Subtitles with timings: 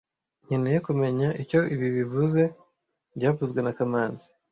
[0.45, 2.41] Nkeneye kumenya icyo ibi bivuze
[3.15, 4.27] byavuzwe na kamanzi